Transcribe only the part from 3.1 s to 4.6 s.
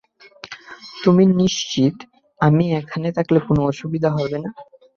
থাকলে কোন অসুবিধা হবে না?